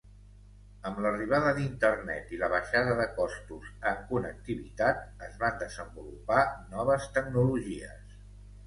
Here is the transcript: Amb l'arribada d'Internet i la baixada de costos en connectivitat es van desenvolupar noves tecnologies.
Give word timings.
Amb 0.91 1.01
l'arribada 1.05 1.51
d'Internet 1.57 2.33
i 2.37 2.41
la 2.45 2.49
baixada 2.55 2.95
de 3.01 3.07
costos 3.19 3.69
en 3.93 4.01
connectivitat 4.15 5.07
es 5.29 5.37
van 5.45 5.63
desenvolupar 5.67 6.43
noves 6.75 7.09
tecnologies. 7.21 8.23